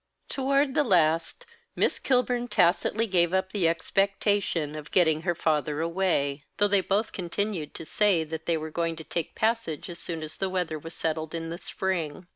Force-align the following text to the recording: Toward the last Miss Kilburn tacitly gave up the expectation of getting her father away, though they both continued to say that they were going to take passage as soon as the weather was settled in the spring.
Toward 0.29 0.73
the 0.73 0.83
last 0.83 1.45
Miss 1.75 1.99
Kilburn 1.99 2.47
tacitly 2.47 3.05
gave 3.05 3.35
up 3.35 3.51
the 3.51 3.67
expectation 3.67 4.75
of 4.75 4.89
getting 4.89 5.21
her 5.21 5.35
father 5.35 5.79
away, 5.79 6.43
though 6.57 6.67
they 6.67 6.81
both 6.81 7.13
continued 7.13 7.75
to 7.75 7.85
say 7.85 8.23
that 8.23 8.47
they 8.47 8.57
were 8.57 8.71
going 8.71 8.95
to 8.95 9.03
take 9.03 9.35
passage 9.35 9.91
as 9.91 9.99
soon 9.99 10.23
as 10.23 10.37
the 10.37 10.49
weather 10.49 10.79
was 10.79 10.95
settled 10.95 11.35
in 11.35 11.51
the 11.51 11.59
spring. 11.59 12.25